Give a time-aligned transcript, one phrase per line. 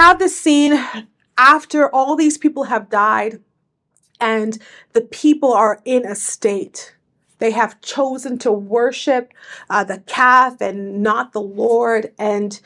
[0.00, 0.82] have this scene
[1.36, 3.38] after all these people have died
[4.18, 4.58] and
[4.94, 6.96] the people are in a state.
[7.38, 9.34] They have chosen to worship
[9.68, 12.58] uh, the calf and not the Lord, and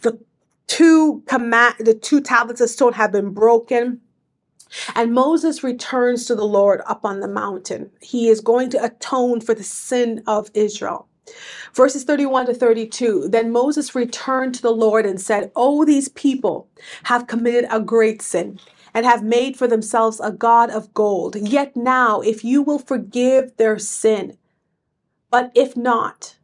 [0.00, 0.18] the
[0.66, 4.00] two command, the two tablets of stone have been broken.
[4.94, 7.90] And Moses returns to the Lord up on the mountain.
[8.00, 11.06] He is going to atone for the sin of Israel.
[11.74, 16.68] Verses 31 to 32 Then Moses returned to the Lord and said, Oh, these people
[17.04, 18.58] have committed a great sin
[18.94, 21.36] and have made for themselves a God of gold.
[21.36, 24.36] Yet now, if you will forgive their sin,
[25.30, 26.36] but if not,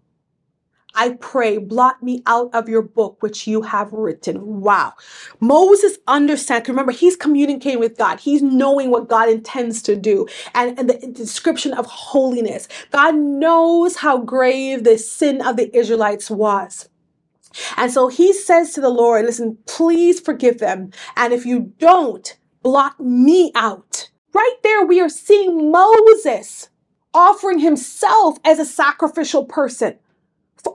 [0.98, 4.60] I pray, blot me out of your book which you have written.
[4.60, 4.94] Wow.
[5.38, 6.68] Moses understands.
[6.68, 8.18] Remember, he's communicating with God.
[8.18, 12.66] He's knowing what God intends to do and, and the description of holiness.
[12.90, 16.88] God knows how grave the sin of the Israelites was.
[17.76, 20.90] And so he says to the Lord, listen, please forgive them.
[21.16, 24.10] And if you don't, blot me out.
[24.34, 26.70] Right there, we are seeing Moses
[27.14, 29.96] offering himself as a sacrificial person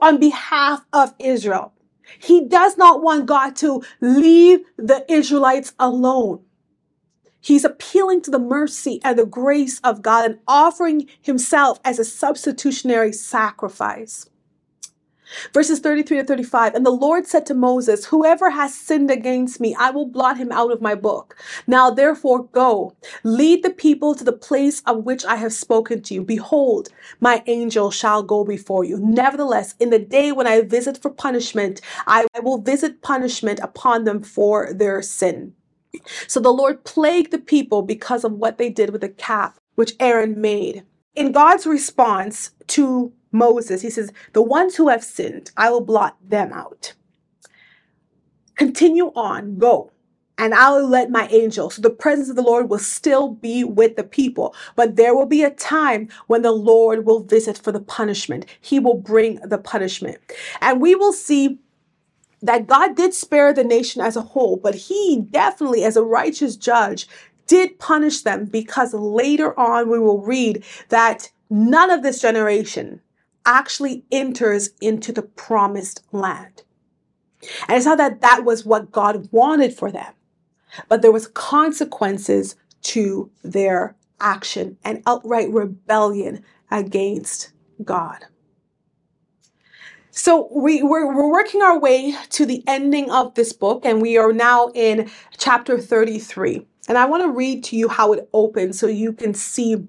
[0.00, 1.72] on behalf of Israel.
[2.18, 6.40] He does not want God to leave the Israelites alone.
[7.40, 12.04] He's appealing to the mercy and the grace of God and offering himself as a
[12.04, 14.30] substitutionary sacrifice.
[15.52, 19.74] Verses 33 to 35 And the Lord said to Moses, Whoever has sinned against me,
[19.78, 21.36] I will blot him out of my book.
[21.66, 26.14] Now therefore go, lead the people to the place of which I have spoken to
[26.14, 26.22] you.
[26.22, 26.88] Behold,
[27.20, 28.98] my angel shall go before you.
[28.98, 34.22] Nevertheless, in the day when I visit for punishment, I will visit punishment upon them
[34.22, 35.54] for their sin.
[36.26, 39.94] So the Lord plagued the people because of what they did with the calf which
[40.00, 40.84] Aaron made.
[41.14, 46.16] In God's response to Moses, he says, The ones who have sinned, I will blot
[46.26, 46.94] them out.
[48.56, 49.90] Continue on, go,
[50.38, 51.70] and I will let my angel.
[51.70, 55.26] So the presence of the Lord will still be with the people, but there will
[55.26, 58.46] be a time when the Lord will visit for the punishment.
[58.60, 60.18] He will bring the punishment.
[60.60, 61.58] And we will see
[62.42, 66.56] that God did spare the nation as a whole, but he definitely, as a righteous
[66.56, 67.08] judge,
[67.46, 73.00] did punish them because later on we will read that none of this generation
[73.46, 76.62] actually enters into the promised land.
[77.68, 80.14] And it's not that that was what God wanted for them,
[80.88, 87.52] but there was consequences to their action and outright rebellion against
[87.84, 88.24] God.
[90.10, 94.16] So we, we're, we're working our way to the ending of this book, and we
[94.16, 96.64] are now in chapter 33.
[96.88, 99.88] And I want to read to you how it opens so you can see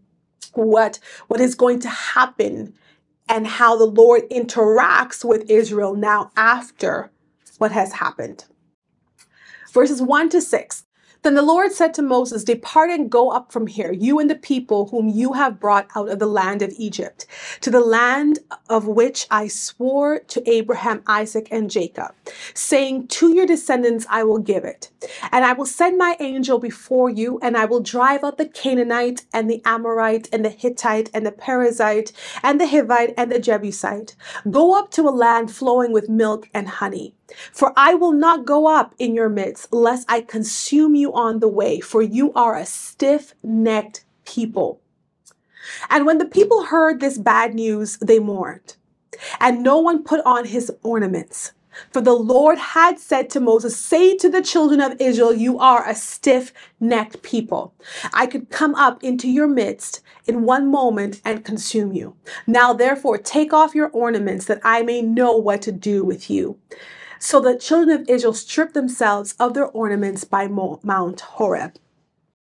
[0.54, 2.74] what, what is going to happen
[3.28, 7.12] and how the Lord interacts with Israel now after
[7.58, 8.46] what has happened.
[9.72, 10.85] Verses 1 to 6.
[11.26, 14.36] Then the Lord said to Moses, Depart and go up from here, you and the
[14.36, 17.26] people whom you have brought out of the land of Egypt,
[17.62, 18.38] to the land
[18.70, 22.14] of which I swore to Abraham, Isaac, and Jacob,
[22.54, 24.92] saying, To your descendants I will give it.
[25.32, 29.26] And I will send my angel before you, and I will drive out the Canaanite,
[29.34, 32.12] and the Amorite, and the Hittite, and the Perizzite,
[32.44, 34.16] and the Hivite, and the Jebusite.
[34.52, 37.16] Go up to a land flowing with milk and honey.
[37.52, 41.48] For I will not go up in your midst, lest I consume you on the
[41.48, 44.82] way, for you are a stiff necked people.
[45.90, 48.76] And when the people heard this bad news, they mourned,
[49.40, 51.54] and no one put on his ornaments.
[51.92, 55.88] For the Lord had said to Moses, Say to the children of Israel, You are
[55.88, 57.74] a stiff necked people.
[58.14, 62.16] I could come up into your midst in one moment and consume you.
[62.48, 66.58] Now, therefore, take off your ornaments that I may know what to do with you.
[67.26, 71.74] So the children of Israel stripped themselves of their ornaments by Mount Horeb.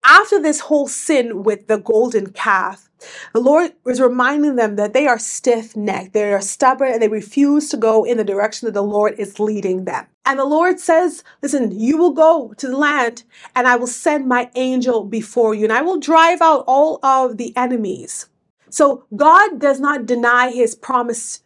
[0.04, 2.90] After this whole sin with the golden calf,
[3.32, 7.08] the Lord was reminding them that they are stiff necked, they are stubborn, and they
[7.08, 10.04] refuse to go in the direction that the Lord is leading them.
[10.26, 13.22] And the Lord says, Listen, you will go to the land,
[13.56, 17.38] and I will send my angel before you, and I will drive out all of
[17.38, 18.26] the enemies.
[18.68, 21.40] So God does not deny his promise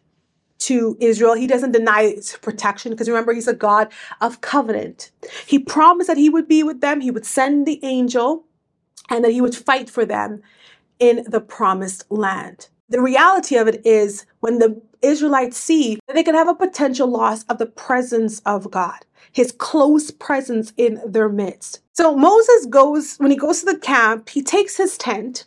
[0.58, 1.34] to Israel.
[1.34, 5.10] He doesn't deny protection because remember, he's a God of covenant.
[5.46, 8.44] He promised that he would be with them, he would send the angel,
[9.08, 10.42] and that he would fight for them
[10.98, 12.68] in the promised land.
[12.88, 17.06] The reality of it is when the Israelites see that they could have a potential
[17.06, 21.80] loss of the presence of God, his close presence in their midst.
[21.92, 25.44] So Moses goes, when he goes to the camp, he takes his tent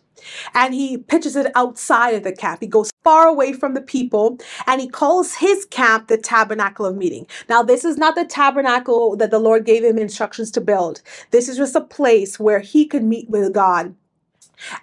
[0.54, 2.62] and he pitches it outside of the camp.
[2.62, 4.38] He goes far away from the people
[4.68, 7.28] and he calls his camp the tabernacle of meeting.
[7.50, 11.02] Now, this is not the tabernacle that the Lord gave him instructions to build.
[11.32, 13.96] This is just a place where he could meet with God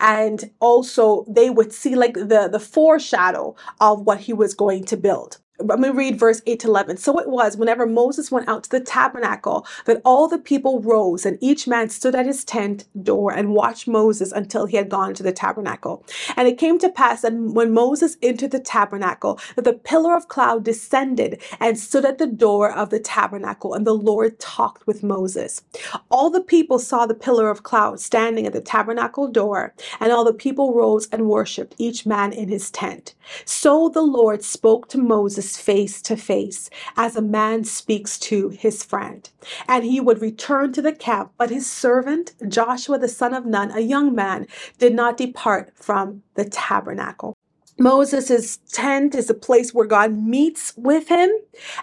[0.01, 4.97] and also they would see like the the foreshadow of what he was going to
[4.97, 6.97] build let me read verse 8 to 11.
[6.99, 11.27] So it was whenever Moses went out to the tabernacle that all the people rose
[11.27, 15.15] and each man stood at his tent door and watched Moses until he had gone
[15.15, 16.05] to the tabernacle.
[16.37, 20.29] And it came to pass that when Moses entered the tabernacle, that the pillar of
[20.29, 25.03] cloud descended and stood at the door of the tabernacle, and the Lord talked with
[25.03, 25.63] Moses.
[26.11, 30.25] All the people saw the pillar of cloud standing at the tabernacle door, and all
[30.25, 33.15] the people rose and worshipped, each man in his tent.
[33.45, 38.83] So the Lord spoke to Moses face to face, as a man speaks to his
[38.83, 39.29] friend.
[39.67, 43.71] And he would return to the camp, but his servant, Joshua the son of Nun,
[43.71, 44.47] a young man,
[44.79, 47.35] did not depart from the tabernacle.
[47.79, 51.31] Moses' tent is a place where God meets with him,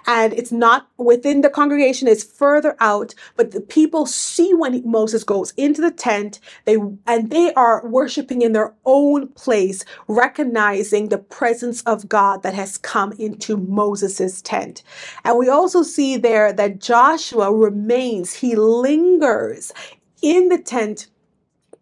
[0.06, 3.15] and it's not within the congregation, it's further out.
[3.38, 6.75] But the people see when Moses goes into the tent, they
[7.07, 12.77] and they are worshiping in their own place, recognizing the presence of God that has
[12.77, 14.83] come into Moses' tent.
[15.24, 19.71] And we also see there that Joshua remains, he lingers
[20.21, 21.07] in the tent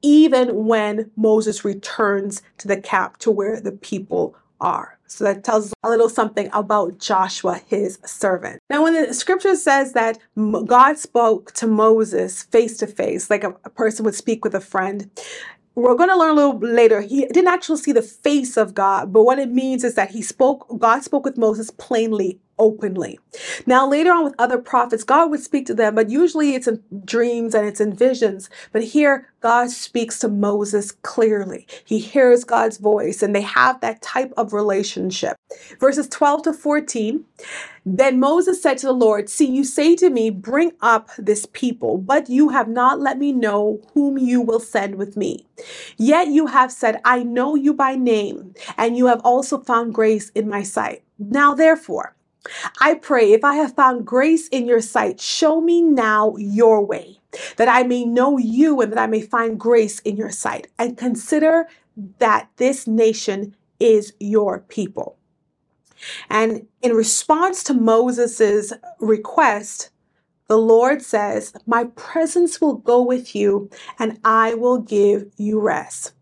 [0.04, 5.00] even when Moses returns to the camp to where the people are.
[5.08, 8.60] So that tells a little something about Joshua, his servant.
[8.70, 10.18] Now, when the scripture says that
[10.66, 14.60] God spoke to Moses face to face, like a, a person would speak with a
[14.60, 15.10] friend,
[15.76, 17.02] we're going to learn a little later.
[17.02, 20.22] He didn't actually see the face of God, but what it means is that he
[20.22, 23.20] spoke, God spoke with Moses plainly openly.
[23.66, 26.82] Now, later on with other prophets, God would speak to them, but usually it's in
[27.04, 28.50] dreams and it's in visions.
[28.72, 31.68] But here, God speaks to Moses clearly.
[31.84, 35.36] He hears God's voice and they have that type of relationship.
[35.78, 37.26] Verses 12 to 14.
[37.86, 41.98] Then Moses said to the Lord, See, you say to me, Bring up this people,
[41.98, 45.46] but you have not let me know whom you will send with me.
[45.98, 50.30] Yet you have said, I know you by name, and you have also found grace
[50.30, 51.04] in my sight.
[51.20, 52.16] Now, therefore,
[52.82, 57.20] I pray if I have found grace in your sight, show me now your way,
[57.58, 60.68] that I may know you and that I may find grace in your sight.
[60.78, 61.68] And consider
[62.20, 65.18] that this nation is your people.
[66.30, 69.90] And in response to Moses' request,
[70.48, 73.70] the Lord says, My presence will go with you
[74.00, 76.14] and I will give you rest.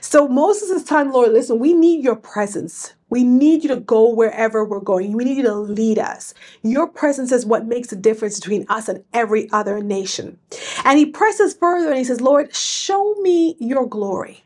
[0.00, 2.94] So Moses is telling the Lord, listen, we need your presence.
[3.08, 5.12] We need you to go wherever we're going.
[5.12, 6.34] We need you to lead us.
[6.62, 10.38] Your presence is what makes the difference between us and every other nation.
[10.84, 14.44] And he presses further and he says, Lord, show me your glory.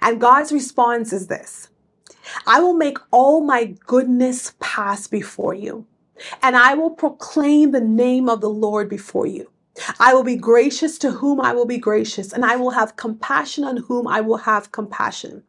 [0.00, 1.68] And God's response is this
[2.46, 5.86] I will make all my goodness pass before you,
[6.42, 9.50] and I will proclaim the name of the Lord before you.
[9.98, 13.64] I will be gracious to whom I will be gracious, and I will have compassion
[13.64, 15.42] on whom I will have compassion.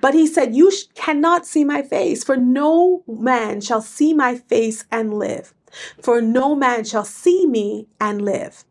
[0.00, 4.84] But he said, You cannot see my face, for no man shall see my face
[4.90, 5.54] and live.
[6.02, 8.64] For no man shall see me and live.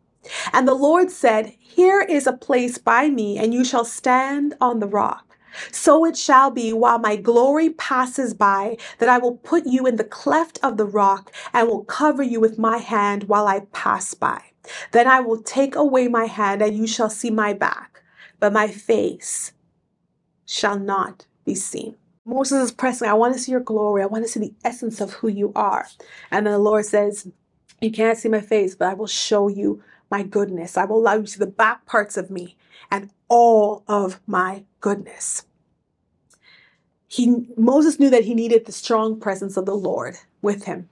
[0.52, 4.80] And the Lord said, Here is a place by me, and you shall stand on
[4.80, 5.36] the rock.
[5.70, 9.96] So it shall be while my glory passes by that I will put you in
[9.96, 14.14] the cleft of the rock and will cover you with my hand while I pass
[14.14, 14.51] by.
[14.92, 18.02] Then I will take away my hand, and you shall see my back,
[18.40, 19.52] but my face
[20.46, 21.96] shall not be seen.
[22.24, 24.02] Moses is pressing, I want to see your glory.
[24.02, 25.88] I want to see the essence of who you are.
[26.30, 27.28] And then the Lord says,
[27.80, 30.76] You can't see my face, but I will show you my goodness.
[30.76, 32.56] I will allow you to see the back parts of me
[32.90, 35.46] and all of my goodness.
[37.08, 40.88] He, Moses knew that he needed the strong presence of the Lord with him.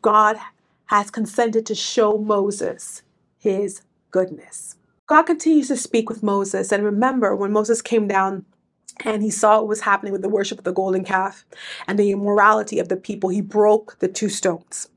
[0.00, 0.36] God
[0.86, 3.02] has consented to show Moses
[3.38, 4.76] his goodness.
[5.06, 6.72] God continues to speak with Moses.
[6.72, 8.44] And remember, when Moses came down
[9.04, 11.44] and he saw what was happening with the worship of the golden calf
[11.86, 14.88] and the immorality of the people, he broke the two stones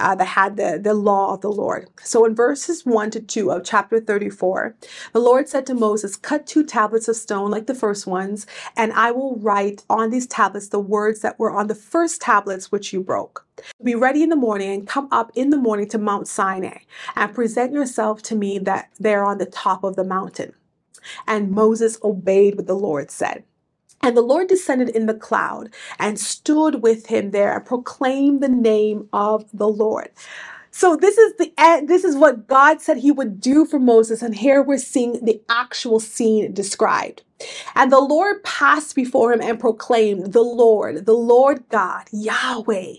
[0.00, 1.88] uh, that had the, the law of the Lord.
[2.02, 4.76] So in verses 1 to 2 of chapter 34,
[5.12, 8.46] the Lord said to Moses, Cut two tablets of stone like the first ones,
[8.76, 12.70] and I will write on these tablets the words that were on the first tablets
[12.70, 13.46] which you broke.
[13.82, 16.78] Be ready in the morning and come up in the morning to Mount Sinai
[17.14, 20.52] and present yourself to me that there on the top of the mountain.
[21.26, 23.44] And Moses obeyed what the Lord said.
[24.02, 28.48] And the Lord descended in the cloud and stood with him there and proclaimed the
[28.48, 30.10] name of the Lord.
[30.70, 31.52] So this is the.
[31.86, 34.20] This is what God said he would do for Moses.
[34.20, 37.22] And here we're seeing the actual scene described.
[37.74, 42.96] And the Lord passed before him and proclaimed, The Lord, the Lord God, Yahweh,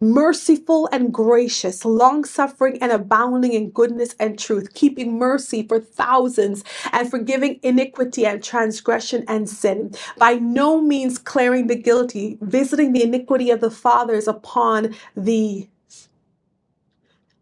[0.00, 6.64] merciful and gracious, long suffering and abounding in goodness and truth, keeping mercy for thousands
[6.92, 13.02] and forgiving iniquity and transgression and sin, by no means clearing the guilty, visiting the
[13.02, 15.68] iniquity of the fathers upon the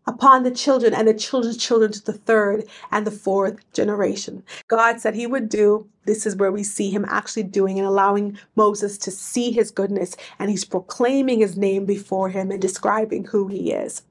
[0.09, 4.43] upon the children and the children's children to the third and the fourth generation.
[4.67, 5.87] God said he would do.
[6.07, 10.17] This is where we see him actually doing and allowing Moses to see his goodness,
[10.39, 14.03] and he's proclaiming his name before him and describing who he is.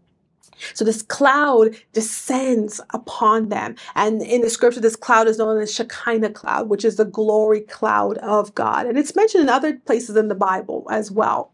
[0.74, 3.76] So this cloud descends upon them.
[3.96, 7.62] And in the scripture, this cloud is known as Shekinah cloud, which is the glory
[7.62, 8.86] cloud of God.
[8.86, 11.52] And it's mentioned in other places in the Bible as well.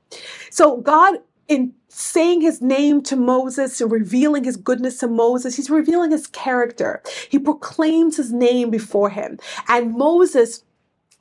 [0.51, 5.69] So God in saying his name to Moses and revealing his goodness to Moses, he's
[5.69, 7.01] revealing his character.
[7.29, 9.39] He proclaims his name before him.
[9.67, 10.63] And Moses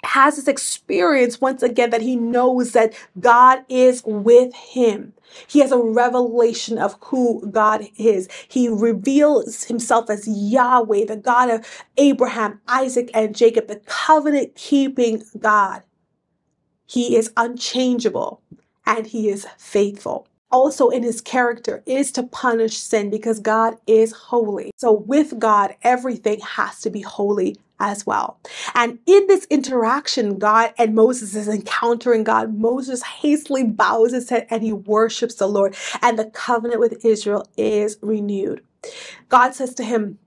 [0.04, 5.12] has this experience once again that he knows that God is with him.
[5.46, 8.28] He has a revelation of who God is.
[8.48, 15.22] He reveals himself as Yahweh, the God of Abraham, Isaac, and Jacob, the covenant keeping
[15.38, 15.82] God.
[16.86, 18.42] He is unchangeable
[18.86, 20.26] and he is faithful.
[20.50, 24.70] Also, in his character is to punish sin because God is holy.
[24.76, 28.38] So, with God, everything has to be holy as well.
[28.74, 32.54] And in this interaction, God and Moses is encountering God.
[32.58, 37.48] Moses hastily bows his head and he worships the Lord, and the covenant with Israel
[37.56, 38.62] is renewed.
[39.30, 40.18] God says to him,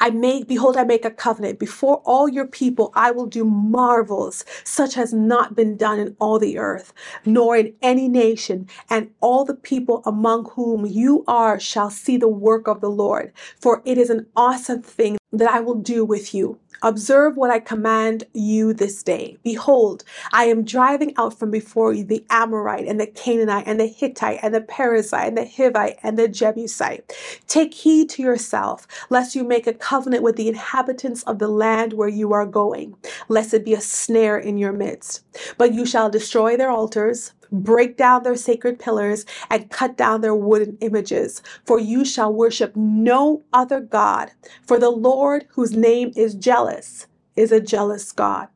[0.00, 1.58] I make, behold, I make a covenant.
[1.58, 6.38] Before all your people, I will do marvels such as not been done in all
[6.38, 6.92] the earth,
[7.24, 8.68] nor in any nation.
[8.90, 13.32] And all the people among whom you are shall see the work of the Lord.
[13.60, 16.58] For it is an awesome thing that I will do with you.
[16.82, 19.36] Observe what I command you this day.
[19.42, 23.86] Behold, I am driving out from before you the Amorite and the Canaanite and the
[23.86, 27.12] Hittite and the Perizzite and the Hivite and the Jebusite.
[27.46, 31.94] Take heed to yourself, lest you make a covenant with the inhabitants of the land
[31.94, 32.96] where you are going,
[33.28, 35.24] lest it be a snare in your midst.
[35.56, 40.34] But you shall destroy their altars, break down their sacred pillars, and cut down their
[40.34, 41.42] wooden images.
[41.66, 44.32] For you shall worship no other God,
[44.66, 47.06] for the Lord, whose name is jealous,
[47.38, 48.48] is a jealous God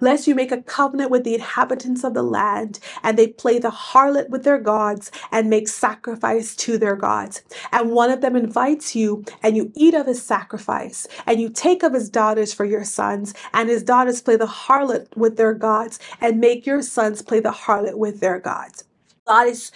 [0.00, 3.70] lest you make a covenant with the inhabitants of the land, and they play the
[3.70, 7.42] harlot with their gods and make sacrifice to their gods.
[7.72, 11.82] And one of them invites you, and you eat of his sacrifice, and you take
[11.82, 15.98] of his daughters for your sons, and his daughters play the harlot with their gods,
[16.20, 18.84] and make your sons play the harlot with their gods.
[19.26, 19.70] God is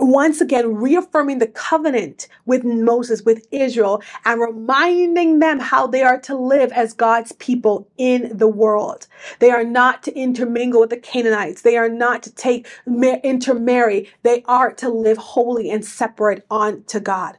[0.00, 6.20] once again reaffirming the covenant with Moses, with Israel, and reminding them how they are
[6.22, 9.06] to live as God's people in the world.
[9.38, 11.62] They are not to intermingle with the Canaanites.
[11.62, 14.08] They are not to take intermarry.
[14.22, 17.38] They are to live holy and separate unto God.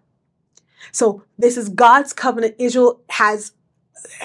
[0.91, 2.55] So this is God's covenant.
[2.59, 3.53] Israel has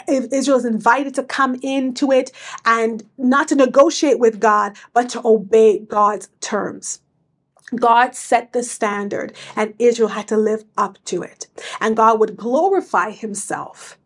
[0.09, 2.33] Israel is invited to come into it
[2.65, 7.01] and not to negotiate with God, but to obey God's terms.
[7.75, 11.49] God set the standard and Israel had to live up to it.
[11.81, 13.99] And God would glorify himself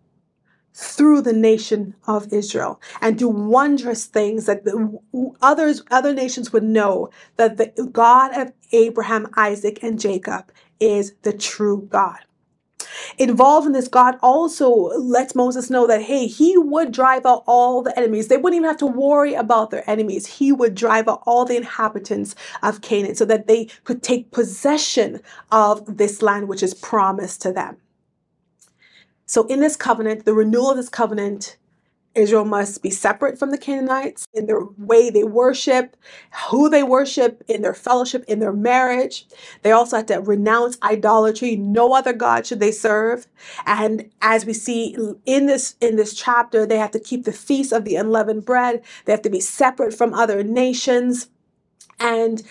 [0.72, 4.98] through the nation of Israel and do wondrous things that the
[5.42, 11.32] others other nations would know that the God of Abraham, Isaac and Jacob is the
[11.32, 12.20] true God
[13.18, 17.82] involved in this, God also lets Moses know that, hey, he would drive out all
[17.82, 18.28] the enemies.
[18.28, 20.26] They wouldn't even have to worry about their enemies.
[20.26, 25.20] He would drive out all the inhabitants of Canaan so that they could take possession
[25.52, 27.76] of this land which is promised to them.
[29.26, 31.56] So, in this covenant, the renewal of this covenant
[32.14, 35.96] Israel must be separate from the Canaanites in their way they worship,
[36.48, 39.26] who they worship, in their fellowship, in their marriage.
[39.62, 41.56] They also had to renounce idolatry.
[41.56, 43.26] No other God should they serve.
[43.64, 47.72] And as we see in this in this chapter, they have to keep the feast
[47.72, 48.82] of the unleavened bread.
[49.04, 51.28] They have to be separate from other nations.
[52.00, 52.42] And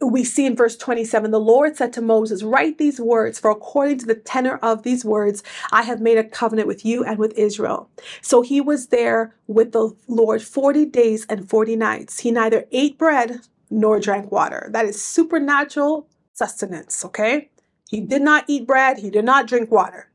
[0.00, 3.98] we see in verse 27 the Lord said to Moses, Write these words, for according
[3.98, 7.36] to the tenor of these words, I have made a covenant with you and with
[7.36, 7.90] Israel.
[8.22, 12.20] So he was there with the Lord 40 days and 40 nights.
[12.20, 13.40] He neither ate bread
[13.70, 14.68] nor drank water.
[14.72, 17.50] That is supernatural sustenance, okay?
[17.88, 20.10] He did not eat bread, he did not drink water.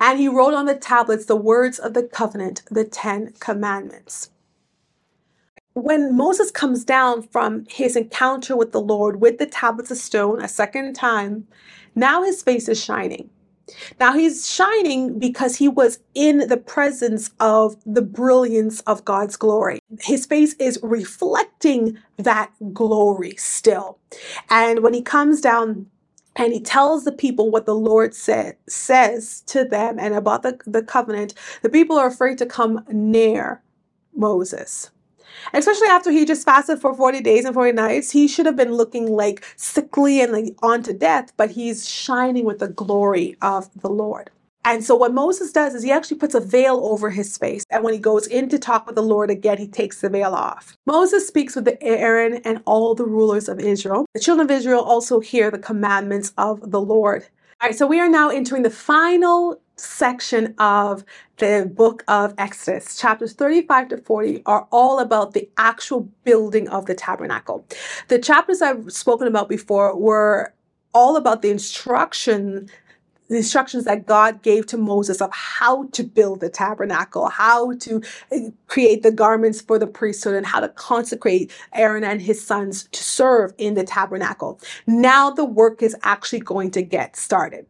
[0.00, 4.30] And he wrote on the tablets the words of the covenant, the Ten Commandments
[5.74, 10.42] when Moses comes down from his encounter with the Lord with the tablets of stone
[10.42, 11.46] a second time,
[11.94, 13.30] now his face is shining.
[14.00, 19.78] Now he's shining because he was in the presence of the brilliance of God's glory.
[20.00, 23.98] His face is reflecting that glory still.
[24.48, 25.86] And when he comes down
[26.34, 30.58] and he tells the people what the Lord said, says to them and about the,
[30.66, 33.62] the covenant, the people are afraid to come near
[34.14, 34.90] Moses.
[35.52, 38.74] Especially after he just fasted for 40 days and 40 nights, he should have been
[38.74, 43.68] looking like sickly and like on to death, but he's shining with the glory of
[43.80, 44.30] the Lord.
[44.64, 47.64] And so what Moses does is he actually puts a veil over his face.
[47.70, 50.34] And when he goes in to talk with the Lord again, he takes the veil
[50.34, 50.76] off.
[50.86, 54.04] Moses speaks with the Aaron and all the rulers of Israel.
[54.12, 57.26] The children of Israel also hear the commandments of the Lord.
[57.62, 61.04] All right, so we are now entering the final section of
[61.38, 62.96] the book of Exodus.
[62.98, 67.64] Chapters 35 to 40 are all about the actual building of the tabernacle.
[68.08, 70.54] The chapters I've spoken about before were
[70.92, 72.68] all about the instruction
[73.30, 78.02] the instructions that God gave to Moses of how to build the tabernacle, how to
[78.32, 82.88] eh, create the garments for the priesthood, and how to consecrate Aaron and his sons
[82.90, 84.60] to serve in the tabernacle.
[84.88, 87.66] Now the work is actually going to get started.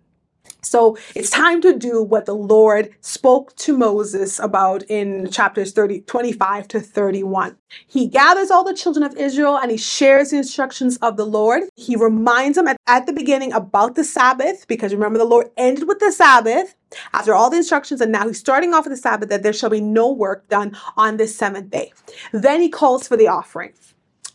[0.62, 6.02] So it's time to do what the Lord spoke to Moses about in chapters 30,
[6.02, 7.57] 25 to 31.
[7.87, 11.64] He gathers all the children of Israel and he shares the instructions of the Lord.
[11.76, 15.87] He reminds them at, at the beginning about the Sabbath, because remember, the Lord ended
[15.87, 16.75] with the Sabbath
[17.12, 19.71] after all the instructions, and now he's starting off with the Sabbath that there shall
[19.71, 21.93] be no work done on this seventh day.
[22.33, 23.73] Then he calls for the offering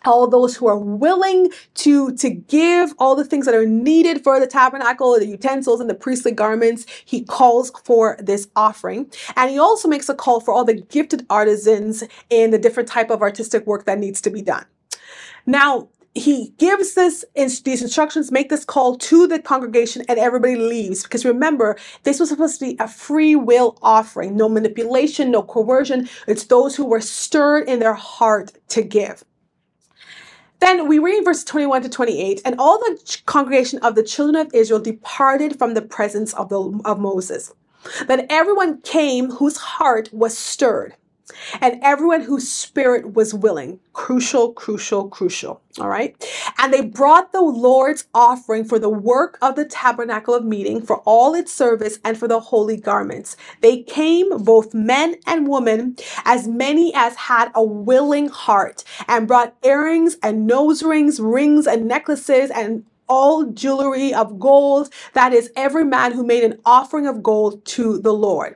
[0.06, 4.40] all those who are willing to to give all the things that are needed for
[4.40, 9.12] the tabernacle the utensils and the priestly garments he calls for this offering.
[9.36, 13.10] And he also makes a call for all the gifted artisans in the different type
[13.10, 14.66] of artistic work that needs to be done.
[15.46, 21.04] Now he gives this these instructions make this call to the congregation and everybody leaves.
[21.04, 24.38] Because remember this was supposed to be a free will offering.
[24.38, 26.10] No manipulation no coercion.
[26.28, 29.24] It's those who were stirred in their heart to give
[30.60, 34.54] then we read verse 21 to 28, and all the congregation of the children of
[34.54, 37.54] Israel departed from the presence of, the, of Moses.
[38.08, 40.96] Then everyone came whose heart was stirred
[41.62, 43.80] and everyone whose spirit was willing.
[43.94, 45.62] Crucial, crucial, crucial.
[45.80, 46.16] All right.
[46.58, 50.98] And they brought the Lord's offering for the work of the tabernacle of meeting, for
[51.00, 53.36] all its service, and for the holy garments.
[53.62, 59.56] They came, both men and women, as many as had a willing heart, and brought
[59.64, 64.92] earrings and nose rings, rings and necklaces, and all jewelry of gold.
[65.14, 68.56] That is, every man who made an offering of gold to the Lord.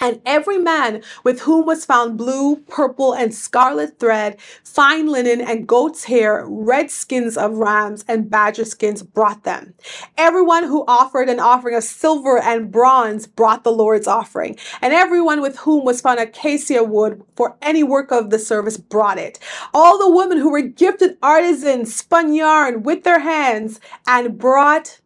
[0.00, 5.66] And every man with whom was found blue, purple, and scarlet thread, fine linen, and
[5.66, 9.74] goat's hair, red skins of rams, and badger skins brought them.
[10.18, 14.56] Everyone who offered an offering of silver and bronze brought the Lord's offering.
[14.82, 19.18] And everyone with whom was found acacia wood for any work of the service brought
[19.18, 19.38] it.
[19.72, 25.00] All the women who were gifted artisans spun yarn with their hands and brought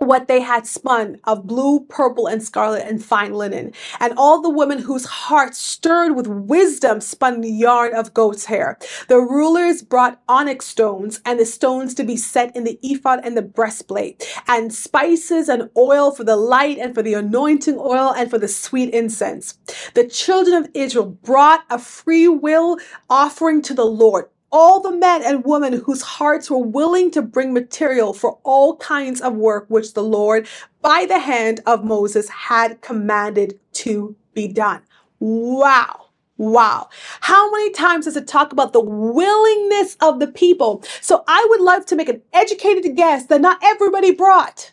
[0.00, 3.72] what they had spun of blue, purple, and scarlet and fine linen.
[4.00, 8.78] And all the women whose hearts stirred with wisdom spun yarn of goat's hair.
[9.08, 13.36] The rulers brought onyx stones and the stones to be set in the ephod and
[13.36, 18.30] the breastplate, and spices and oil for the light and for the anointing oil and
[18.30, 19.58] for the sweet incense.
[19.94, 22.78] The children of Israel brought a free will
[23.10, 27.52] offering to the Lord all the men and women whose hearts were willing to bring
[27.52, 30.48] material for all kinds of work which the Lord,
[30.82, 34.82] by the hand of Moses, had commanded to be done.
[35.20, 36.06] Wow.
[36.36, 36.88] Wow.
[37.20, 40.82] How many times does it talk about the willingness of the people?
[41.02, 44.72] So I would love to make an educated guess that not everybody brought.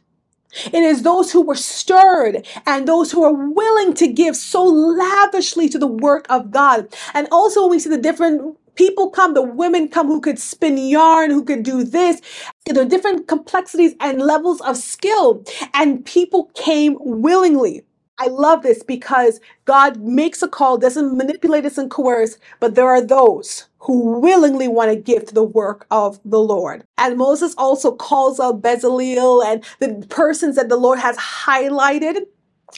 [0.68, 5.68] It is those who were stirred and those who are willing to give so lavishly
[5.70, 6.88] to the work of God.
[7.14, 10.78] And also, when we see the different people come, the women come who could spin
[10.78, 12.22] yarn, who could do this.
[12.66, 17.84] There are different complexities and levels of skill, and people came willingly.
[18.20, 22.88] I love this because God makes a call, doesn't manipulate us and coerce, but there
[22.88, 26.84] are those who willingly want to give to the work of the Lord.
[26.98, 32.26] And Moses also calls out Bezalel and the persons that the Lord has highlighted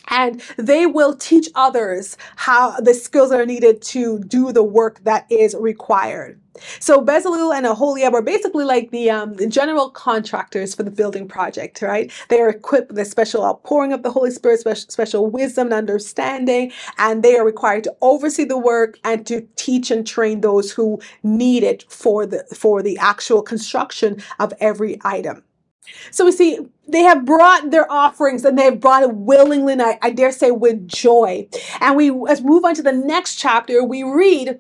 [0.08, 5.25] and they will teach others how the skills are needed to do the work that
[5.30, 6.39] is required.
[6.80, 11.28] So Bezalel and Aholiab are basically like the, um, the general contractors for the building
[11.28, 12.12] project, right?
[12.28, 15.73] They are equipped with a special outpouring of the Holy Spirit, special, special wisdom and
[15.73, 20.71] understanding, and they are required to oversee the work and to teach and train those
[20.71, 25.43] who need it for the for the actual construction of every item.
[26.12, 29.82] So we see they have brought their offerings and they have brought it willingly, and
[29.82, 31.48] I, I dare say with joy.
[31.80, 34.60] And we, as we move on to the next chapter, we read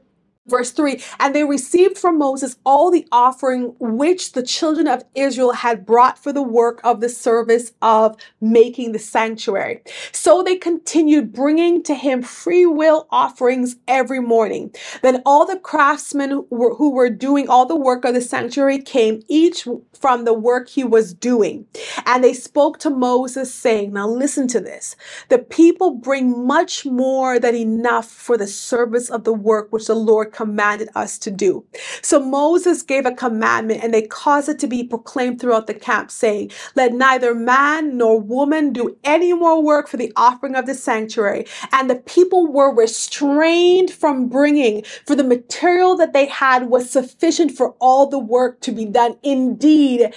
[0.49, 5.53] Verse 3 And they received from Moses all the offering which the children of Israel
[5.53, 9.81] had brought for the work of the service of making the sanctuary.
[10.11, 14.73] So they continued bringing to him free will offerings every morning.
[15.01, 18.79] Then all the craftsmen who were, who were doing all the work of the sanctuary
[18.79, 19.67] came, each
[19.99, 21.65] from the work he was doing.
[22.05, 24.95] And they spoke to Moses, saying, Now listen to this.
[25.29, 29.95] The people bring much more than enough for the service of the work which the
[29.95, 31.65] Lord commanded us to do.
[32.01, 36.09] So Moses gave a commandment and they caused it to be proclaimed throughout the camp,
[36.11, 40.75] saying, Let neither man nor woman do any more work for the offering of the
[40.75, 41.45] sanctuary.
[41.73, 47.51] And the people were restrained from bringing, for the material that they had was sufficient
[47.51, 49.17] for all the work to be done.
[49.21, 50.13] Indeed,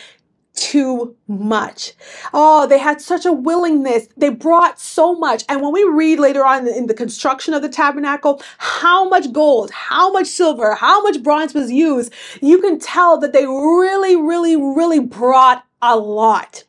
[0.54, 1.92] too much.
[2.34, 4.08] Oh, they had such a willingness.
[4.16, 5.44] They brought so much.
[5.48, 9.70] And when we read later on in the construction of the tabernacle, how much gold,
[9.70, 14.56] how much silver, how much bronze was used, you can tell that they really, really,
[14.56, 16.64] really brought a lot.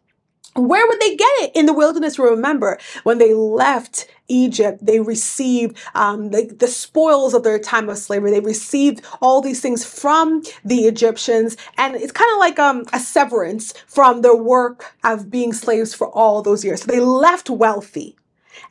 [0.55, 1.51] Where would they get it?
[1.55, 7.43] In the wilderness, remember, when they left Egypt, they received um, the, the spoils of
[7.43, 8.31] their time of slavery.
[8.31, 11.55] They received all these things from the Egyptians.
[11.77, 16.07] And it's kind of like um, a severance from their work of being slaves for
[16.09, 16.81] all those years.
[16.81, 18.15] So they left wealthy.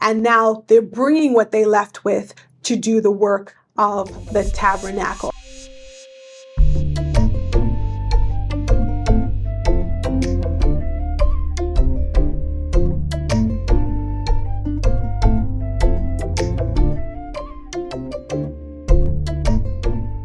[0.01, 5.32] And now they're bringing what they left with to do the work of the tabernacle.